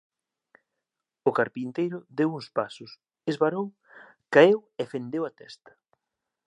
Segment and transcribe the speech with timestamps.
[1.29, 2.91] O carpinteiro deu uns pasos,
[3.31, 3.65] esvarou,
[4.33, 5.71] caeu e fendeu a testa.